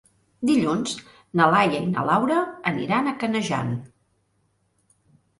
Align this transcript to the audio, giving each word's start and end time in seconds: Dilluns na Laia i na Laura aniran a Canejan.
Dilluns 0.49 0.93
na 1.41 1.49
Laia 1.55 1.81
i 1.87 1.89
na 1.89 2.05
Laura 2.07 2.37
aniran 2.71 3.11
a 3.11 3.13
Canejan. 3.25 3.69